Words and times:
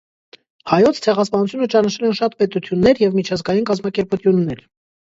Հայոց 0.71 1.01
ցեղասպանությունը 1.07 1.69
ճանաչել 1.75 2.09
են 2.11 2.17
շատ 2.23 2.39
պետություններ 2.41 3.05
և 3.07 3.23
միջազգային 3.23 3.71
կազմակերպություններ։ 3.75 4.69